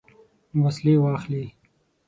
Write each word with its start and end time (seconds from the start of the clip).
وسلې 0.63 0.93
واخلي. 1.03 1.45